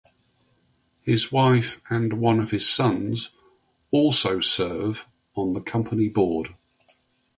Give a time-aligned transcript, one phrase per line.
[1.03, 3.29] His wife and one of his sons
[3.91, 6.49] also serve on the company board.